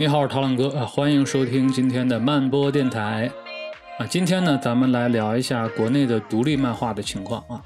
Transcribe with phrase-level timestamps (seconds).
[0.00, 3.30] 你好，我是陶浪哥啊，欢迎收听今天的慢播电台
[3.98, 4.06] 啊。
[4.06, 7.62] 今天呢，咱们来聊一下国内的独立漫画的情况啊。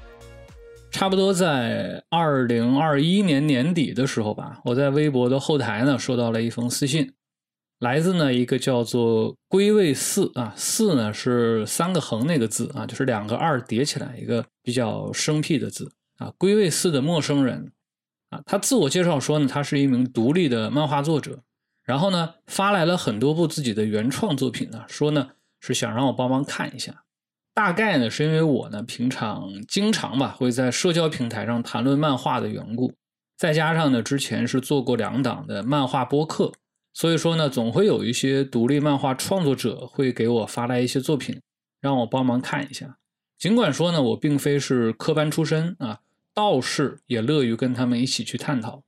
[0.91, 7.09] 差不多在二零二一年年底的时候吧，我在微博的后台呢收到了一封私信，
[7.79, 16.33] 来自呢一个叫做归位四啊，四呢是三个横那个字啊，就是两个二叠起来一个比较生僻的字啊。
[16.37, 17.71] 归位四的陌生人
[18.29, 21.39] 啊，他自我介绍说呢，他是一名独立的漫画作者，
[21.85, 27.03] 然后呢发来了很多部自己的原创作品呢，说呢是想让我帮忙看一下。
[27.53, 32.91] 大概呢，是因为我呢平常经常吧会在社交平台上谈论漫画的缘故，
[33.37, 36.51] 再加上呢之前是做过两档的漫画播客，
[36.91, 41.39] 所以说呢总会有一些独立漫画创作者会给我发来一些作品，
[41.79, 42.97] 让我帮忙看一下。
[43.37, 45.99] 尽管说呢我并非是科班出身啊，
[46.33, 48.83] 倒是也乐于跟他们一起去探讨。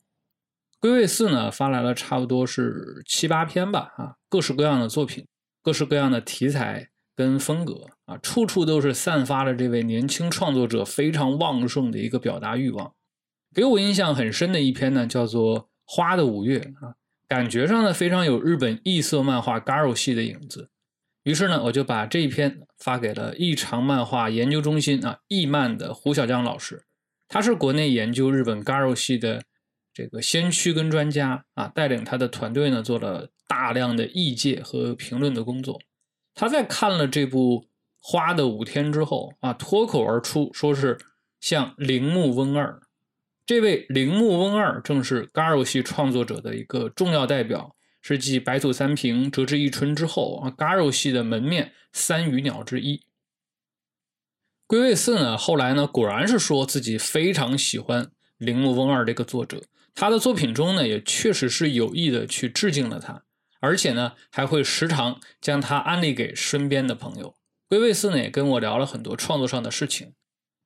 [0.79, 5.25] 归位四呢发来了差不多是七八篇吧啊，各式各样的作品，
[5.61, 6.89] 各式各样的题材。
[7.17, 12.93] 跟风格啊，处处都是散发了这位年轻创作者非常旺盛的一个表达欲望。
[13.55, 16.93] 给我印象很深的一篇呢，叫做《花的五月》啊，
[17.27, 20.69] 感觉上呢非常有日本异色漫画 Garo 系的影子。
[21.23, 26.83] 于是呢，我就把这一篇发给了异常漫画研究中心啊，异漫的胡小江老师，
[27.27, 29.41] 他是国内研究日本 Garo 系的
[29.97, 35.81] 这个先驱跟专家啊，带领他的团队呢做了大量的译介和评论的工作。
[36.35, 37.61] 他在看了这部
[37.99, 40.99] 《花的五天》之后啊，脱口而出说是
[41.39, 42.79] 像铃木温二。
[43.43, 53.01] 这位铃木温二正是 Garo 系创作者的一个重要代表，是继白土三平、折枝一春之后啊，Garo 系的门面三羽鸟之一。
[54.67, 59.63] 龟位四呢，后来呢，果然是说自己非常喜欢铃木温二这个作者，
[59.99, 63.23] 他的作品中呢，也确实是有意的去致敬了他。
[63.59, 67.33] 而且呢，还会时常将他安利给身边的朋友。
[67.67, 70.13] 龟卫四呢也跟我聊了很多创作上的事情。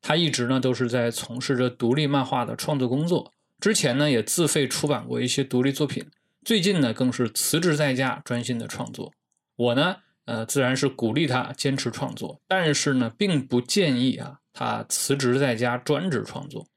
[0.02, 3.32] 他一直呢都是在从事着独立漫画的创作工作。
[3.62, 6.06] 之前呢也自费出版过一些独立作品。
[6.44, 9.14] 最近呢更是辞职在家专心的创作。
[9.56, 16.68] 我呢，呃，自然是鼓励他坚持创作，但是呢，并不建议啊他辞职在家专职创作。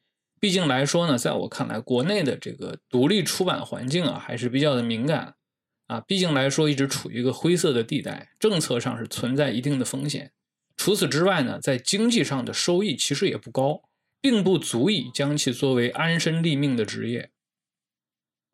[0.44, 5.36] 毕竟来说呢，在我看来，国内的这个独立出版环境啊还是比较的敏感。
[5.86, 10.32] 啊，毕竟来说，一直处于一个灰色的地带，政策上是存在一定的风险。
[10.76, 13.84] 除此之外呢，在经济上的收益其实也不高，
[14.20, 17.30] 并不足以将其作为安身立命的职业。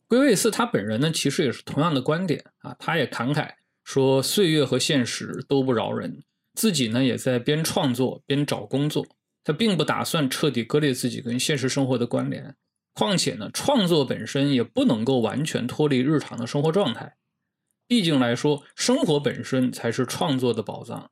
[0.07, 6.23] 归位四他本人呢，其实也是同样的观点啊，他也感慨说，岁月和现实都不饶人，
[6.55, 9.05] 自己呢也在边创作边找工作，
[9.43, 12.55] 他并不打算彻底割裂自己跟现实生活的关联。
[12.93, 17.17] 况且呢，创作本身也不能够完全脱离日常的生活状态。
[17.87, 21.11] 毕竟来说，生活本身才是创作的宝藏。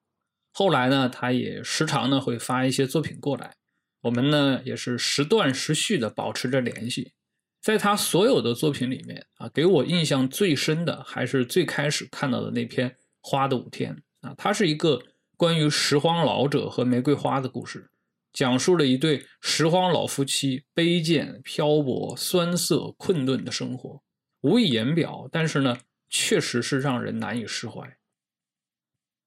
[0.52, 3.54] 后来呢，他也时常呢会发一些作品过来，
[4.02, 7.12] 我们呢也是时断时续的保持着联系。
[7.60, 12.90] 在他所有的作品里面啊，给我印象最深的还是最开始看到的那篇
[13.20, 13.96] 《花的五天》
[14.28, 15.00] 啊，它是一个
[15.36, 17.90] 关于拾荒老者和玫瑰花的故事，
[18.38, 24.00] 讲述了一对拾荒老夫妻卑贱、漂泊、酸涩、困顿的生活，
[24.42, 25.28] 无以言表。
[25.32, 25.76] 但是呢。
[26.10, 27.98] 确实是让人难以释怀。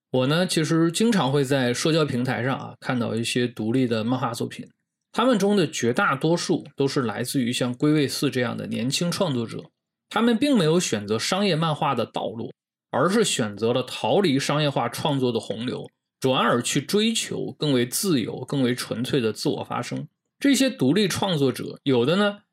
[0.10, 4.68] 我呢，其实经常会在社交平台上啊看到一些独立的漫画作品，
[5.12, 9.64] 他们中的绝大多数都是来自于像龟位四这样的年轻创作者。
[10.10, 12.52] 他们并没有选择商业漫画的道路，
[12.90, 15.88] 而是选择了逃离商业化创作的洪流，
[16.22, 20.08] 转而去追求更为自由、更为纯粹的自我发声。
[20.40, 22.44] 这些独立创作者，有的呢。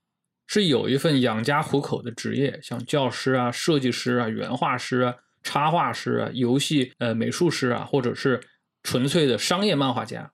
[0.50, 8.40] 是有一份养家糊口的职业，像教师啊、设计师啊、原画师啊、插画师啊、游戏呃美术师啊，或者是
[8.82, 10.32] 纯粹的商业漫画家。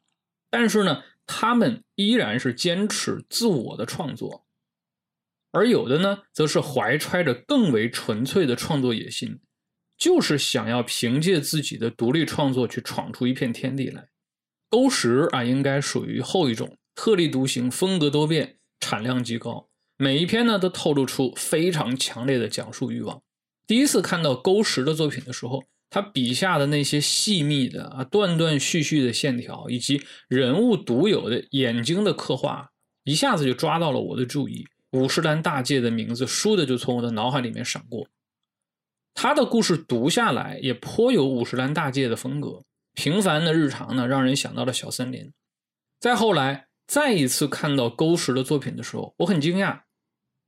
[0.48, 4.46] 但是呢，他们依然是坚持自我的创作，
[5.50, 9.40] 而有的呢，则是怀揣着更为纯粹的创作野心，
[10.04, 14.06] 就是想要凭借自己的独立创作去闯出一片天地来。
[14.68, 19.66] 勾石啊，应该属于后一种，特立独行，风格多变，产量极高。
[19.96, 23.22] 每一篇呢，都透露出非常强烈的讲述欲望。
[23.66, 32.68] 第一次看到勾石的作品的时候，他笔下的那些细密的啊、断断续续的线条，以及人物独有的眼睛的刻画，
[33.04, 34.66] 一下子就抓到了我的注意。
[34.92, 38.06] 五十岚大介的名字倏地就从我的脑海里面闪过。
[39.14, 45.32] 他的故事读下来也颇有五十岚大介的风格，平凡的日常呢，让人想到了小森林。
[45.98, 46.66] 再后来。
[46.86, 49.80] 再一次看到勾石的作品的时候，我很惊讶，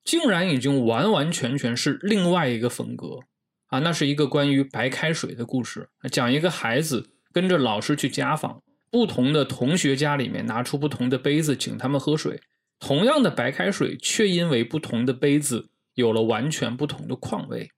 [0.04, 3.20] 竟然已经完完全全是另外一个风格。
[3.68, 12.42] 啊，那是一个关于白开水的故事，讲一个孩子跟着老师去家访，不同的同学家里面拿出不同的杯子请他们喝水，
[12.78, 17.70] 同样的白开水却因为不同的杯子有了完全不同的况味，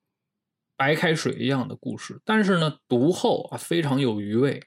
[0.78, 4.62] 白开水一样的故事，但是呢，读后啊非常有余味。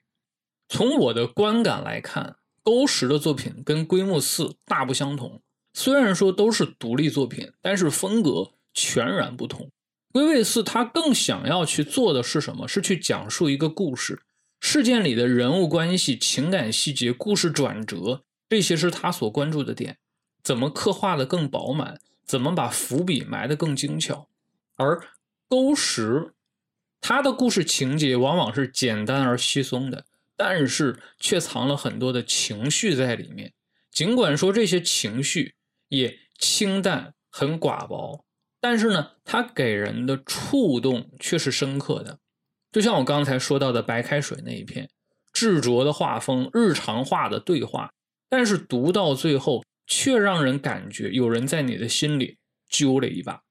[0.67, 5.41] 从我的观感来看，勾石的作品跟龟木寺大不相同。
[5.73, 9.71] 虽然说都是独立作品，但是风格全然不同。
[10.11, 12.67] 龟味寺他更想要去做的是什么？
[12.67, 14.21] 是去讲述一个故事，
[14.59, 19.97] 事件里的人物关系、情感细节、故事转折，这些是他所关注的点。
[20.43, 22.01] 怎么刻画的更饱满？
[22.25, 24.27] 怎么把伏笔埋得更精巧？
[24.75, 25.01] 而
[25.51, 26.31] 勾石，
[27.01, 30.05] 他的故事情节往往是简单而稀松的。
[30.37, 33.51] 但是却藏了很多的情绪在里面，
[33.91, 35.55] 尽管说这些情绪
[35.89, 38.23] 也清淡很寡薄，
[38.61, 42.17] 但是呢，它给人的触动却是深刻的。
[42.71, 44.89] 就像我刚才说到的白开水那一篇，
[45.33, 47.91] 执着的画风，日常化的对话，
[48.29, 52.37] 但是读到最后却让人感觉有人在你的心里
[52.69, 53.43] 揪了一把。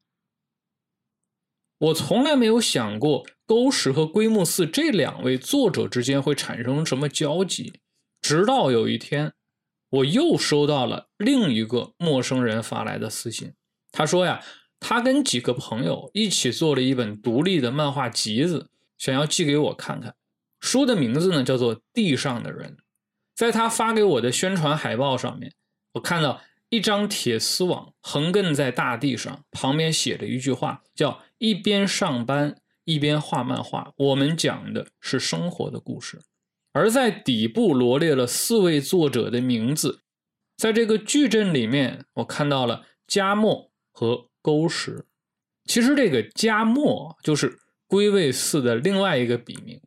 [1.81, 3.27] 我从来没有想过。
[3.47, 7.81] 勾石和龟木寺这两位作者之间会产生什么交集？
[8.23, 9.33] 直到有一天，
[9.91, 13.55] 我又收到了另一个陌生人发来的私信。
[13.91, 14.41] 他说呀，
[14.79, 20.15] 他跟几个朋友一起做了一本独立的漫画集子，想要寄给我看看。
[20.61, 22.77] 书的名字呢叫做《地上的人》。
[23.35, 25.53] 在他发给我的宣传海报上面，
[25.95, 32.57] 我看到一张铁丝网横亘在大地上，旁边写着一句话，叫“一边上班”。
[32.87, 36.21] 一边画漫画，我们讲的是生活的故事，
[36.73, 40.01] 而在底部罗列了四位作者的名字。
[40.57, 45.07] 在这个矩阵里面，我看到了加墨和勾石。
[45.67, 49.81] 其实这个加墨就是归位寺的另外一个笔名。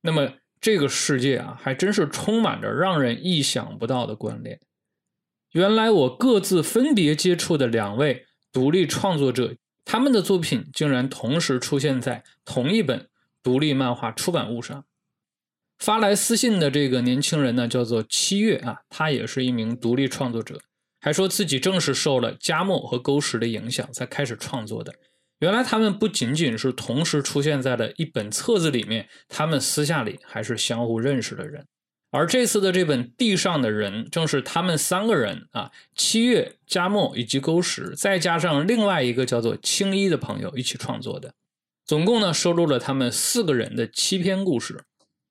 [0.00, 4.58] 那么这个世界啊，还真是充满着让人意想不到的关联。
[5.52, 9.54] 原来我各自分别接触的两位独立创作者。
[9.84, 13.08] 他们的作品竟然同时出现在同一本
[13.42, 14.84] 独立漫画出版物上。
[15.78, 20.60] 发来私信的这个年轻人呢，叫做七月啊，他也是一名独立创作者，
[21.00, 24.94] 还说自己正是受了加墨和勾石的影响才开始创作的。
[25.40, 31.66] 原来他们不仅仅是同时出现在了一本册子里面，他们私下里还是相互认识的人。
[32.16, 41.34] 而这次的这本《地上的人》正是他们三个人啊，七月、加墨以及勾石，再加上另外一个叫做青衣的朋友一起创作的。
[41.84, 44.84] 总共呢，收录了他们四个人的七篇故事。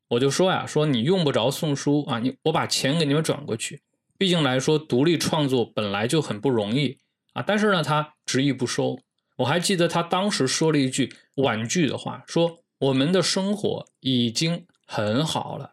[0.10, 3.82] 我就说呀，说你用不着送书啊，你我把钱给你们转过去。
[4.18, 6.98] 毕竟来说，独立创作本来就很不容易
[7.32, 7.42] 啊。
[7.42, 9.00] 但是呢，他执意不收。
[9.38, 15.73] 我还记得他当时说了一句婉拒的话，说我们的生活已经很好了。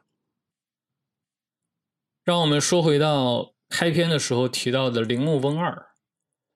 [2.31, 5.87] 让我们说回到开篇的时候提到的铃木翁二，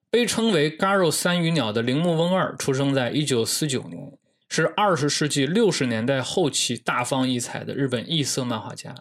[0.09, 4.13] 被称为 “Garo 三羽鸟”的铃木翁二，出生在一九四九年，
[4.47, 8.95] 是二十世纪六十年代后期大放异彩的日本异色漫画家。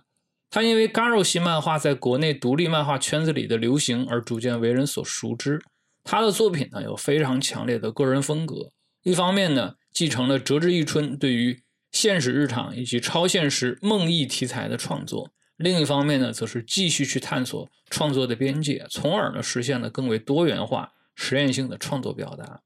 [0.50, 5.62] 他因为 Garo 系漫画在国内独立漫画圈子里的流行而逐渐为人所熟知。
[6.02, 8.72] 他的作品呢有非常强烈的个人风格，
[9.04, 15.30] 一方面呢继承了折枝一春对于现实日常以及超现实梦呓题材的创作。
[15.56, 22.62] 另一方面呢，则是继续去探索创作的边界，从而呢实现了更为多元化、实验性的创作表达。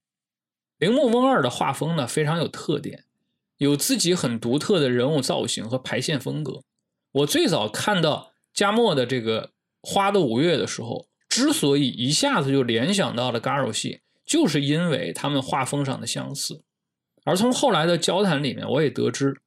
[0.78, 3.04] 铃木翁二的画风呢非常有特点，
[3.58, 6.62] 有自己很独特的人物造型和排线风格。
[7.12, 9.48] 我最早看到加墨的这个
[9.82, 16.62] 《花的五月》的时候，之所以一下子就联想到了 Garo 系，就是因为他们画风上的相似。
[17.24, 19.42] 而从后来的交谈里面，我也得知。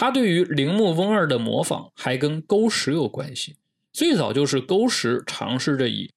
[0.00, 3.56] 他对于铃木翁二的模仿还跟勾石有关系，
[3.92, 6.08] 最早就是勾石尝试着以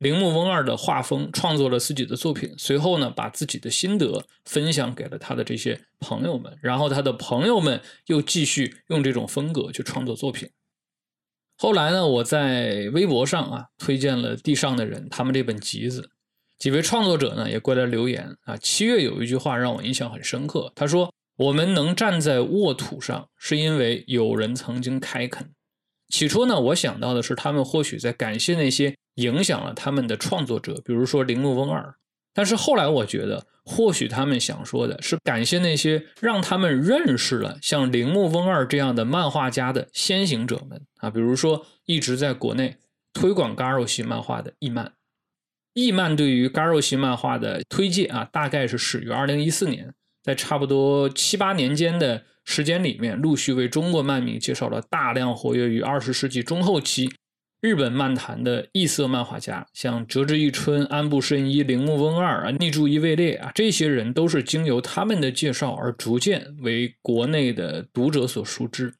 [0.00, 10.50] 铃木翁二的画风创作了自己的作品，随后呢把自己的心得分享给了他的这些朋友们，然后他的朋友们又继续用这种风格去创作作品。
[11.58, 16.10] 后来呢，我在微博上啊推荐了地上的人他们这本集子，
[16.58, 18.56] 几位创作者呢也过来留言啊。
[18.56, 21.14] 七月有一句话让我印象很深刻，他说。
[21.38, 25.50] 我们能站在沃土上，是因为有人曾经开垦。
[26.08, 31.94] 起初呢，我想到的是他们或许在感谢那些影响了他们的创作者，比如说铃木翁二。
[32.34, 42.78] 但是后来我觉得，或许他们想说的是感谢那些让他们认识了像铃木翁二这样的漫画家的先行者们啊，比如说一直在国内
[43.12, 44.94] 推广 Garo 系漫画的易漫。
[45.74, 49.94] 易漫对于 Garo 系漫画的推介啊，大概是始于二零一四年。
[50.28, 57.10] 在差不多七八年间的时间里面，陆续为中国漫迷介绍了大量活跃于二十世纪中后期
[57.62, 68.92] 日本漫坛的异色漫画家，像折枝一春、安部慎一、铃木翁二啊、逆柱一位列啊，这些人都是经由他们的介绍而逐渐为国内的读者所熟知。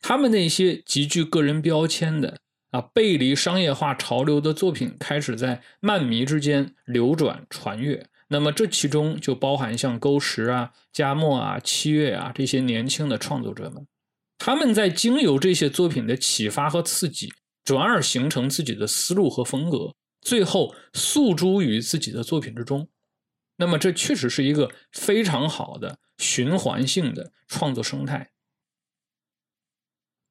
[0.00, 2.38] 他们那些极具个人标签的
[2.72, 8.04] 啊，背离商业化潮流的作品，开始在漫迷之间流转传阅。
[8.32, 13.86] 那么这其中就包含像沟石啊、加墨啊、七月啊这些年轻的创作者们，
[14.38, 17.30] 他们在经由这些作品的启发和刺激，
[17.62, 22.88] 转而形成自己的思路和风格，最后诉诸于自己的作品之中。
[23.56, 28.30] 那么这确实是一个非常好的循环性的创作生态。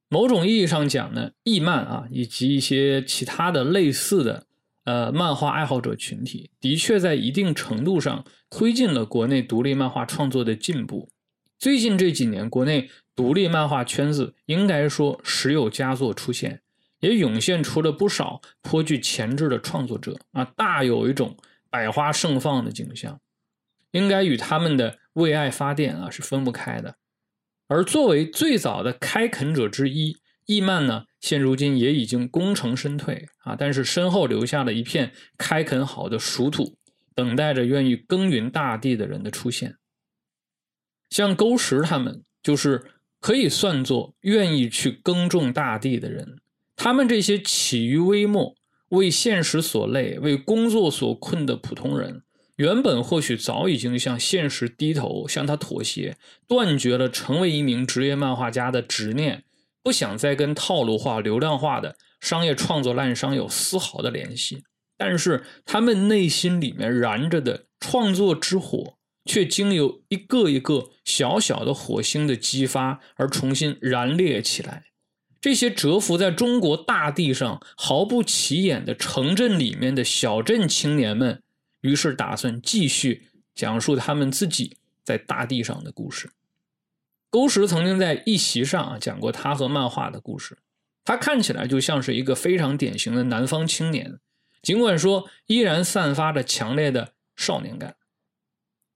[0.09, 4.47] 某种意义上讲呢，艺漫啊，以及一些其他的类似的。
[4.83, 11.11] 呃，漫画爱好者群体的确在一定程度上推进了国内独立漫画创作的进步。
[11.59, 16.61] 最近这几年，国内独立漫画圈子应该说时有佳作出现，
[16.99, 21.37] 也涌现出了不少颇具潜质的创作者啊，大有一种
[21.69, 23.19] 百花盛放的景象，
[23.91, 26.95] 应该与他们的为爱发电啊是分不开的。
[27.67, 30.17] 而作为最早的开垦者之一。
[30.51, 36.75] 易漫呢，现如今也已经功成身退啊，但是身后留下了一片开垦好的熟土，
[37.15, 39.77] 等待着愿意耕耘大地的人的出现。
[41.09, 42.83] 像沟石他们，就是
[43.21, 46.39] 可以算作愿意去耕种大地的人。
[46.75, 48.55] 他们这些起于微末、
[48.89, 52.23] 为现实所累、为工作所困的普通人，
[52.57, 59.45] 原本或许早已经向现实低头，向他妥协，断绝了成为一名职业漫画家的执念。
[59.83, 64.63] 不想再跟套路化、流量化的商业创作滥觞有丝毫的联系，
[64.97, 74.83] 但是他们内心里面燃着的创作之火，却经由一个一个小小的火星的激发而重新燃烈起来。
[75.39, 81.41] 这些蛰伏在中国大地上毫不起眼的城镇里面的小镇青年们，
[81.81, 86.29] 于是打算继续讲述他们自己在大地上的故事。
[87.31, 90.57] 沟石曾经在一席上啊讲过他和漫画的故事，
[91.05, 94.19] 他看起来就像是一个非常典型的南方青年，
[94.61, 97.95] 尽管说依然散发着强烈的少年感。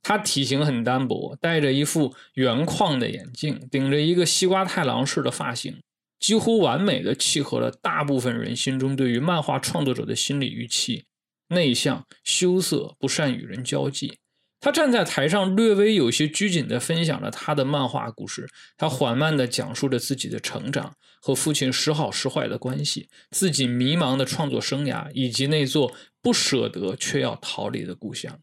[0.03, 5.81] 他体型很单薄，戴着一副圆框的眼镜，顶着一个西瓜太郎式的发型，
[6.19, 11.05] 几乎完美的契合了大部分人心中对于漫画创作者的心理预期：
[11.47, 14.19] 内向、羞涩、不善与人交际。
[14.65, 18.50] 他站在台上，略微有些拘谨地分享了他的漫画故事。
[18.75, 28.39] 他缓慢地讲述着自己的成长和父亲时好时坏的关系，自己迷茫的创作生涯，以及那座不舍得却要逃离的故乡。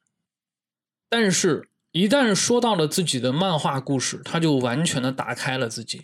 [1.09, 6.03] 但是，一旦说到了自己的漫画故事，他就完全的打开了自己。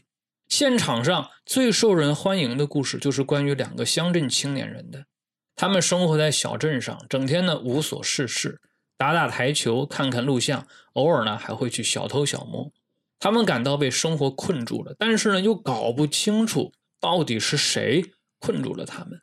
[0.49, 5.05] 现场上最受人欢迎的故事，就是关于两个乡镇青年人的。
[5.55, 8.61] 他们生活在小镇上，整天呢无所事事。
[8.99, 12.73] 打打台球，看看录像，偶尔呢还会去小偷小摸。
[13.21, 18.05] 他们感到被生活困住了，但是呢又搞不清楚到底是谁
[18.41, 19.21] 困住了他们。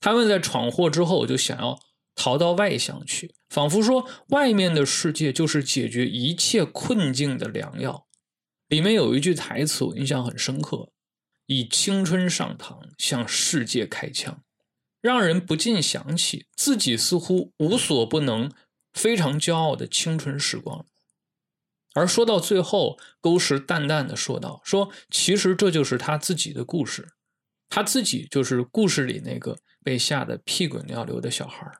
[0.00, 1.78] 他们在闯祸之后就想要
[2.16, 8.06] 逃到外乡去，仿佛说外面的世界就是解决一切困境的良药。
[8.66, 10.90] 里面有一句台词我印象很深刻
[11.46, 14.42] ：“以青春上膛，向世界开枪”，
[15.00, 18.50] 让人不禁想起自己似乎无所不能。
[18.92, 20.86] 非常骄傲的青春时光，
[21.94, 27.12] 而说到最后，沟石淡淡的说道：“说其实这就是他自己的故事，
[27.68, 31.72] 他自己就是故事里那个被吓得屁滚尿流的小孩。”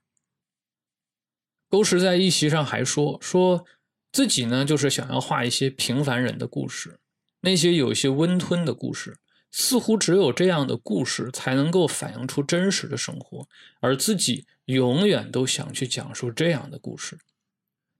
[1.68, 3.64] 沟石在一席上还说：“说
[4.10, 7.00] 自己呢，就是想要画一些平凡人的故事，
[7.40, 9.18] 那些有些温吞的故事。”
[9.54, 13.46] 似乎只有这样的故事才能够反映出真实的生活，
[13.80, 17.18] 而自己永远都想去讲述这样的故事。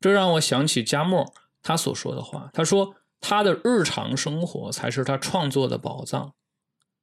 [0.01, 2.51] 这让我想起加墨他所说的话。
[2.53, 6.35] 他说：“他的日常生活才是他创作的宝藏。”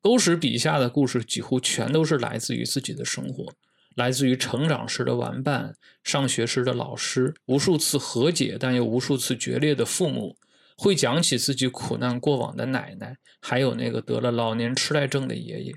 [0.01, 3.54] 沟史笔下的故事几乎全都是来自于自己的生活，
[3.96, 10.38] 来自于成长时的玩伴、上学时的老师、无数次和解但又无数次决裂的父母。
[10.78, 15.74] 会讲起自己苦难过往的奶奶，还有那个得了老年痴呆症的爷爷，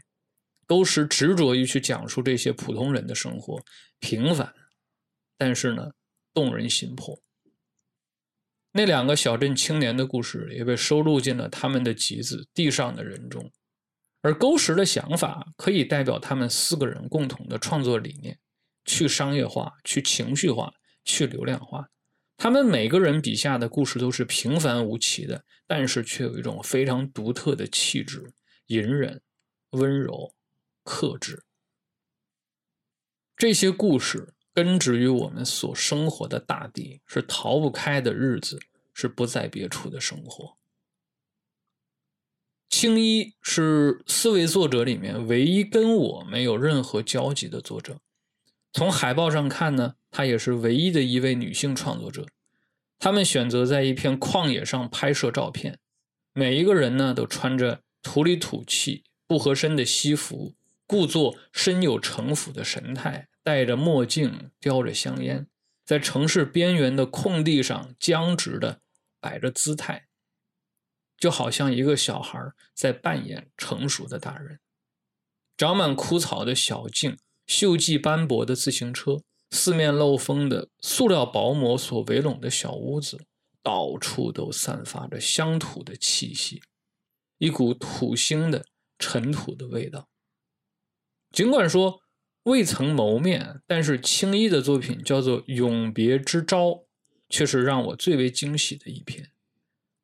[0.73, 3.63] 都是执着于去讲述这些普通人的生活，
[3.99, 4.55] 平凡，
[5.37, 5.91] 但是呢，
[6.33, 7.21] 动人心魄。
[8.73, 13.53] 那两个小镇青年的故事也被收录进了他们的集子《地上的人》中，
[14.23, 18.39] 而沟石的想法可以代表他们四个人共同的创作理念：
[18.87, 20.73] 去商业化，去情绪化，
[21.05, 21.91] 去流量化。
[22.39, 28.33] 他们每个人笔下的故事都是平凡无奇的，但是却有一种非常独特的气质，
[28.69, 29.21] 隐忍、
[29.73, 30.33] 温柔、
[30.83, 31.45] 克制。
[33.37, 38.61] 这些故事根植于我们所生活的大地，是逃不开的日子，
[38.93, 40.57] 是不在别处的生活。
[42.69, 48.01] 青衣是四位作者里面唯一跟我没有任何交集的作者。
[48.73, 52.27] 从海报上看呢，她也是唯一的一位女性创作者。
[52.99, 55.79] 他们选择在一片旷野上拍摄照片，
[56.33, 60.55] 每一个人呢都穿着土里土气、不合身的西服，
[60.87, 65.47] 故作身有城府的神态，戴着墨镜，叼着香烟，
[65.85, 68.81] 在城市边缘的空地上僵直的
[69.21, 70.09] 摆着姿态。
[71.17, 72.39] 就好像一个小孩
[72.75, 74.59] 在扮演成熟的大人。
[75.57, 83.25] 长满枯草的小径，锈迹斑驳的自行车，四面漏风的塑料薄膜所围拢的小屋子，
[83.63, 86.61] 到处都散发着乡土的气息，
[87.39, 88.67] 一股土腥的
[88.99, 90.09] 尘土的味道。
[91.33, 92.03] 尽管说
[92.43, 96.69] 未曾谋面，但是青衣的作品叫做《永别之招》，
[97.31, 99.31] 却是让我最为惊喜的一篇。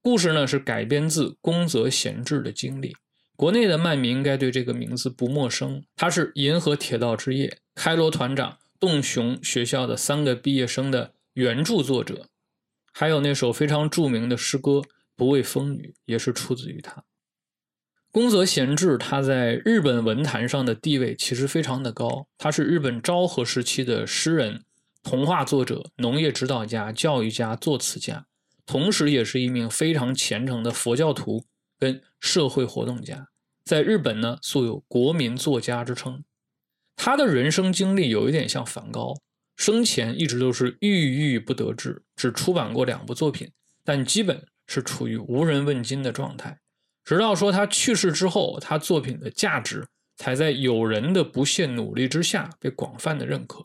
[0.00, 2.96] 故事呢是改编自宫泽贤治的经历，
[3.36, 5.84] 国内的漫迷应该对这个名字不陌生。
[5.96, 12.28] 他是《银河铁道之夜》开罗团长洞雄学校的三个毕业生的原著作者，
[12.92, 14.70] 还有那首非常著名的诗歌
[15.14, 17.04] 《不畏风雨》也是出自于他。
[18.18, 24.64] 宫泽贤治他在日本文坛上的地位其实非常的高，他是日本昭和时期的诗人、
[25.04, 28.26] 童话作者、农业指导家、教育家、作词家。
[28.66, 31.44] 同时，也是一名非常虔诚的佛教徒
[31.78, 33.28] 跟社会活动家，
[33.64, 36.24] 在日本呢，素有国民作家之称。
[36.96, 39.14] 他的人生经历有一点像梵高，
[39.54, 43.48] 生前一直都是郁郁不得志，只出版过两部作品，
[43.84, 46.58] 但基本是处于无人问津的状态。
[47.08, 53.64] 直到说他去世之后，他作品的价值才在友人的不懈努力之下被广泛的认可。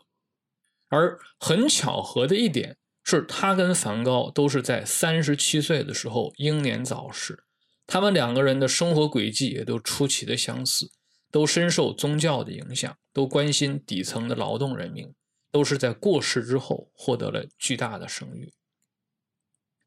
[0.88, 2.78] 而很巧合的一点。
[3.06, 7.44] 是他跟梵高都是在三十七岁的时候英年早逝，
[7.86, 10.90] 他们两个人的生活轨迹也都出奇的相似，
[11.30, 15.14] 都深受宗教的影响，都关心底层的劳动人民，
[15.52, 18.54] 都是在过世之后获得了巨大的声誉。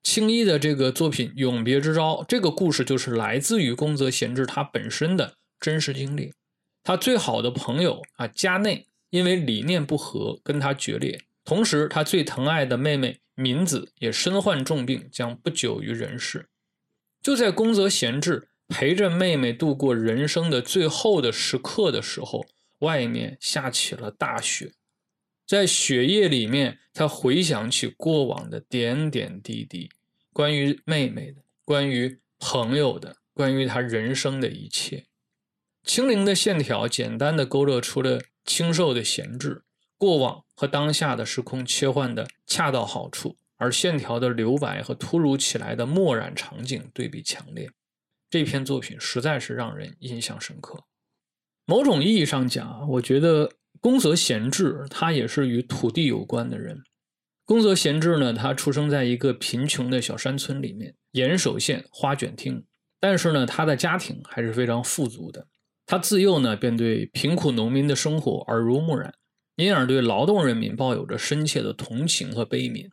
[0.07, 6.33] 青衣的这个作品《永别之招》，这个故事就是来自于宫泽贤治他本身的真实经历。
[6.85, 11.21] 他最好的朋友啊，加内因为理念不合跟他决裂。
[11.45, 16.49] 同时，他最疼爱的妹妹敏子也身患重病，将不久于人世。
[17.21, 22.47] 就在宫泽贤治陪着妹妹度过人生的最后的时刻的时候，
[22.79, 24.73] 外面下起了大雪。
[25.45, 29.88] 在雪夜里面，他回想起过往的点点滴滴，
[30.37, 35.07] 关于妹妹的，关于朋友的，关于他人生的一切。
[35.83, 39.64] 轻灵的线条，简单的勾勒出了清瘦的贤治。
[39.96, 47.70] 过往和当下的时空切换的恰到好处，而线条的留白和突如其来的墨染场景对比强烈。
[48.29, 50.85] 这篇作品实在是让人印象深刻。
[51.64, 56.83] 某种意义上讲，我觉得宫泽贤治他也是与土地有关的人。
[57.46, 62.64] 宫泽贤治呢，他出生在一个贫穷的小山村里面，岩手县花卷町。
[62.98, 65.46] 但是呢，他的家庭还是非常富足的。
[65.87, 69.14] 他自幼呢，便对贫苦农民的生活耳濡目染。
[69.54, 72.90] 因而对劳动人民抱有着深切的同情和悲悯。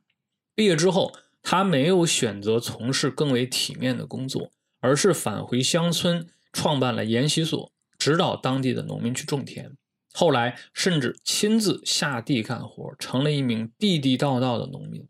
[0.55, 1.11] 毕业之后，
[1.41, 9.75] 他没有选择从事更为体面的工作，而是返回乡村创办了研习所，指导当地的农民去种田。
[10.13, 15.07] 后来甚至亲自下地干活，成了一名地地道道的农民，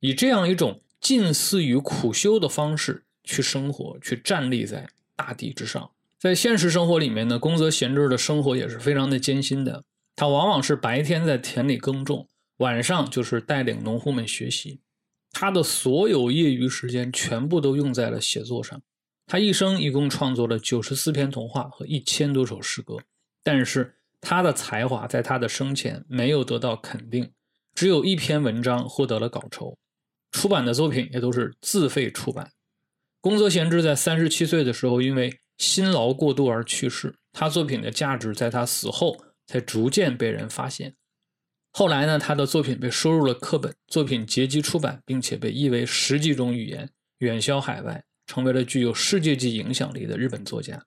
[0.00, 5.90] 以这样一种近似于苦修的方式去生活，去站立在大地之上。
[6.18, 9.84] 在现实生活里面呢，宫泽贤治的生活也是非常的艰辛的。
[10.16, 14.80] 他往往是白天在田里耕种，晚上就是带领农户们学习。
[15.30, 18.82] 他的所有业余时间全部都用在了写作上。
[19.26, 22.96] 他一生一共创作了九十四篇童话和一千多首诗歌，
[23.44, 27.32] 但是他的才华在他的生前没有得到肯定，
[27.74, 29.76] 只有一篇文章获得了稿酬，
[30.32, 32.50] 出版的作品也都是自费出版。
[33.20, 39.24] 宫泽贤治在三十七岁的时候因为辛劳过度而去世，他作品的价值在他死后。
[39.50, 40.94] 才逐渐被人发现。
[41.72, 50.84] 后来呢，他的作品被收入了课本，作品结集出版，并且被译为十几种语言，远销海外，成为了具有世界级影响力的日本作家。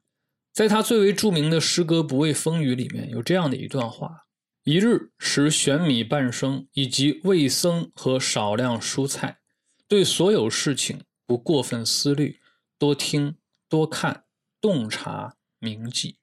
[0.53, 4.23] 在他最为著名的诗歌《不畏风雨》里面，有这样的一段话：
[4.65, 9.39] 一日食玄米半升，以及味僧和少量蔬菜，
[9.87, 12.39] 对所有事情不过分思虑，
[12.77, 13.35] 多听
[13.69, 14.25] 多看，
[14.59, 16.17] 洞察铭记。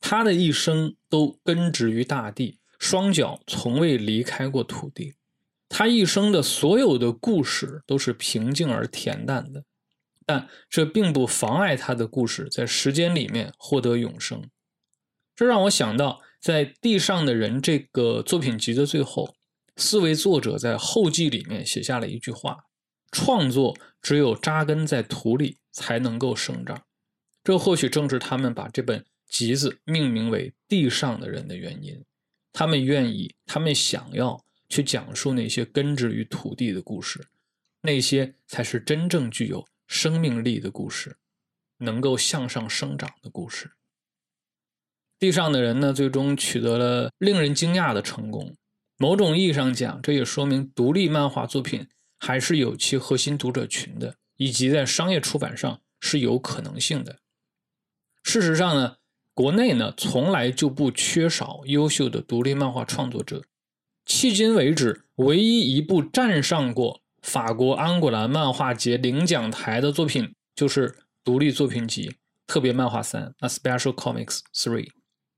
[0.00, 5.14] 他的一生都根植于大地，双脚从未离开过土地。
[5.68, 9.64] 他一生的所有的故事都是平静而恬淡的。
[10.26, 14.48] 但这并不妨碍他的故事在时间里面获得永生。
[15.34, 19.34] 这让我想到，在《地上的人》这个作品集的最后，
[19.76, 22.64] 四位作者在后记里面写下了一句话
[23.10, 26.84] ：“创作只有扎根在土里，才能够生长。”
[27.42, 32.04] 这或许正是他们把这本集子命名为《地上的人》的原因。
[32.52, 37.26] 他们愿意，他们想要去讲述那些根植于土地的故事，
[37.80, 39.66] 那些才是真正具有。
[39.86, 41.16] 生命力的故事，
[41.78, 43.72] 能够向上生长的故事。
[45.18, 48.56] 地上的人呢，最终取得了令人惊讶的成功。
[48.98, 57.20] 某种意义上讲，这也说明独立漫画作品还是有其核心读者群的，以及在商业出版上是有可能性的。
[58.22, 58.96] 事实上呢，
[59.34, 63.44] 国内呢从来就不缺少优秀的独立漫画创作者。
[64.06, 67.01] 迄今为止，唯一一部站上过。
[67.22, 72.08] 法国安古兰漫画节领奖台的作品就是独立作品集
[72.46, 74.90] 《特别漫画三》（A Special Comics Three），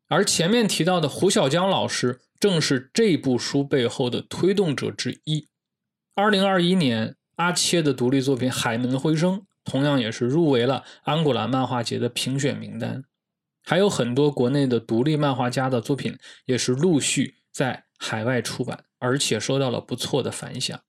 [0.08, 5.46] 而前面提到的胡小江老师正是这部书背后的推动者之一。
[6.14, 13.04] 二零二一年，阿切的独立作品《海门回声》同样也是入围了安古兰漫画节的评选名单。
[13.62, 20.80] 还有很多国内的独立漫画家的作品也是陆续在海外出版，而且收到了不错的反响。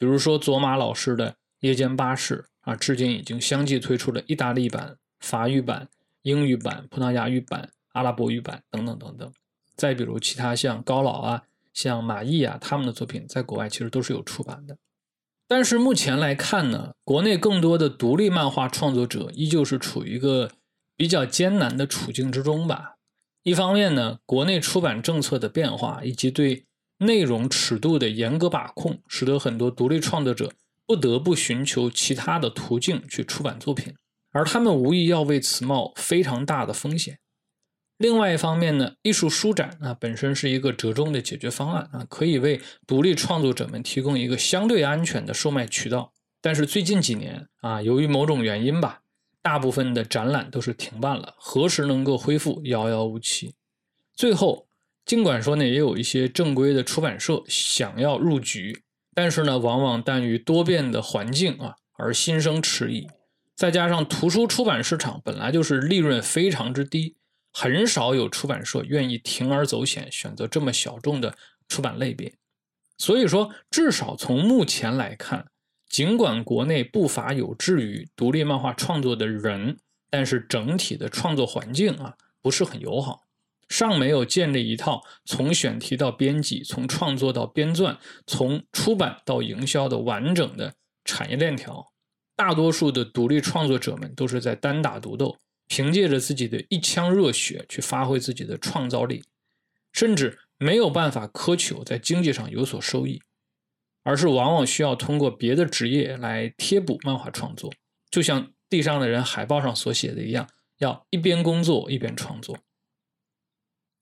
[0.00, 5.88] 比如说佐马老师的《夜间巴士》啊，至今已经相继推出了意大利版、法语版、
[6.22, 9.30] 英语版、葡萄牙语版、阿拉伯语版等等等等。
[9.76, 11.42] 再比如其他像高老啊、
[11.74, 14.78] 像马毅啊，他们的作品在国外其实都是有出版的。
[15.46, 20.50] 但是目前来看呢，国内更多的独立漫画创作者依旧是处于一个
[20.96, 22.94] 比较艰难的处境之中吧。
[23.42, 26.64] 一方面呢，国内出版政策的变化以及对
[27.00, 30.52] 内容尺度的严格把控，使得很多独立创作者
[30.86, 33.94] 不得不寻求其他的途径去出版作品，
[34.32, 37.18] 而他们无疑要为此冒非常大的风险。
[37.96, 46.12] 另外一方面呢，艺术书展啊本身是一个折中的解决方案啊，可以为独立创作者们提供一个相对安全的售卖渠道。
[46.42, 49.00] 但是最近几年啊，由于某种原因吧，
[49.40, 53.54] 大部分的展览都是停办了，何时能够恢复，遥遥无期。
[54.14, 54.66] 最后。
[55.10, 63.08] 尽管说呢，也有一些正规的出版社想要入局，但是呢，往往耽于多变的环境啊而心生迟疑。
[63.56, 67.16] 再加上图书出版市场本来就是利润非常之低，
[67.52, 72.32] 很少有出版社愿意铤而走险选择这么小众的出版类别。
[72.96, 75.46] 所以说，至少从目前来看，
[75.88, 79.76] 尽管国内不乏有志于独立漫画创作的人，
[80.08, 83.22] 但是整体的创作环境啊不是很友好。
[83.70, 91.90] 尚没有建立一套从选题到编辑、从创作到编撰、从出版到营销的完整的产业链条。
[92.36, 99.22] 大多数的独立创作者们都是在单打独斗，凭借着自己的一腔热血去发挥自己的创造力，
[99.92, 103.22] 甚至没有办法苛求在经济上有所收益，
[104.02, 107.72] 而是往往需要通过别的职业来贴补漫画创作。
[108.10, 112.58] 就像地上的人海报上所写的一样，要一边工作一边创作。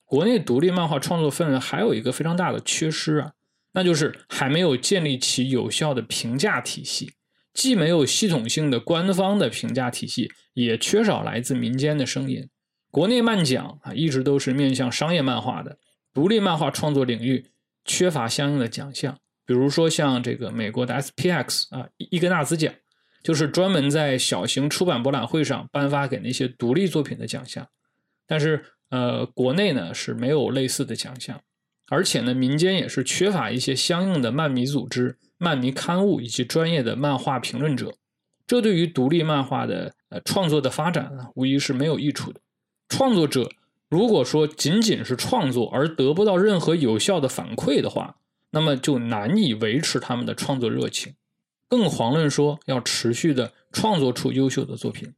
[0.09, 3.33] 国内独立漫画创作氛围还有一个非常大的缺失啊，
[3.73, 7.13] 那就是还没有建立起有效的评价体系，
[7.53, 12.49] 既没有系统性的官方的评价体系，也缺少来自民间的声音。
[12.89, 15.77] 国内漫奖啊，一直都是面向商业漫画的，
[16.11, 17.45] 独立漫画创作领域
[17.85, 22.73] 缺乏相应的奖项，比如说像这个美国的 SPX 啊，伊格纳兹奖，
[23.21, 27.67] 就是专门在小型出版博览会上颁发给那些独立作品的奖项，
[28.25, 28.65] 但是。
[28.89, 31.41] 呃，国内呢是没有类似的奖项，
[31.89, 37.93] 而且呢，民间也是缺乏一些相应的漫迷组织、漫迷刊物以及专业的漫画评论者，
[38.47, 42.41] 这对于独立漫画的呃创作的发展呢，无疑是没有益处的。
[42.87, 43.51] 创作者
[43.89, 48.15] 如果说仅仅是创作而得不到任何有效的反馈的话，
[48.49, 51.13] 那么就难以维持他们的创作热情，
[51.67, 55.13] 更遑论说要持续的创作出优秀的作品。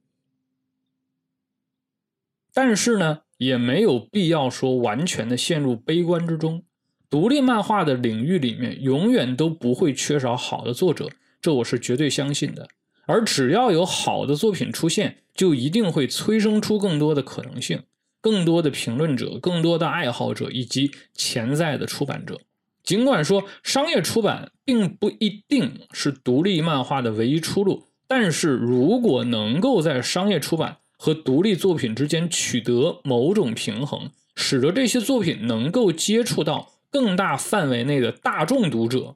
[2.53, 3.21] 但是呢？
[3.41, 6.61] 也没有必要说完全的陷入悲观之中。
[7.09, 11.09] 独立漫画的领域里面永远都不会缺少好的作者，
[11.41, 12.67] 这我是绝对相信的。
[13.07, 17.81] 而只要有好的作品出现，就一定会催生出更多的可能性。
[18.21, 22.39] 更多的评论者、更多的爱好者以及潜在的出版者。
[22.83, 39.15] 尽管说商业出版并不一定是独立漫画的唯一出路，但是如果能够在商业出版和独立作品之间取得某种平衡，使得这些作品能够接触到更大范围内的大众读者，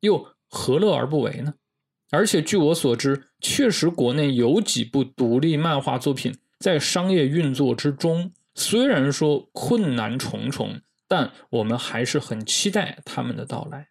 [0.00, 1.52] 又何乐而不为呢？
[2.10, 10.80] 而且据我所知，确实国内有几部独立漫画作品在商业运作之中，虽然说困难重重。
[11.06, 13.90] 但我们还是很期待他们的到来。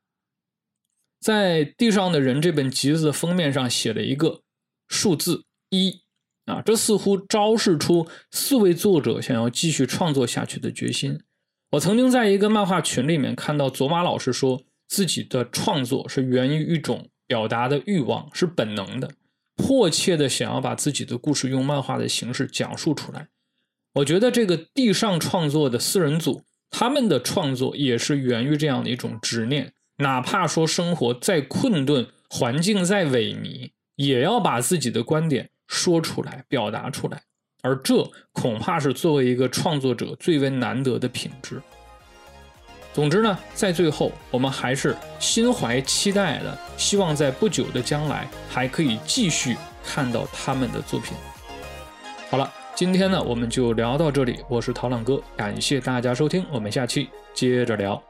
[1.19, 4.41] 在《地上的人》这本集子的封面上写了一个
[4.87, 6.01] 数字一
[6.45, 11.19] 啊，这似乎昭示出四位作者想要继续创作下去的决心。
[11.71, 19.11] 我曾经在一个漫画群里面看到佐马老师说自己的创作是源于一种表达的欲望，是本能的，
[19.55, 23.27] 迫切的想要把自己的故事用漫画的形式讲述出来。
[23.95, 26.43] 我觉得这个地上创作的四人组。
[26.73, 37.21] 他们的创作也是源于这样的一种执念，哪怕说生活再困顿，环境再萎靡，也要把自己的观点说出来，表达出来。
[37.63, 41.61] 而这恐怕是作为一个创作者最为难得的品质。
[42.91, 51.15] 总之呢，在最后，我们还是心怀期待的，希望在不久的将来还可以继续看到他们的作品。
[52.29, 52.51] 好了。
[52.73, 54.39] 今天呢，我们就聊到这里。
[54.47, 58.01] 我是陶朗哥，感谢大家收听，我们下期接着聊。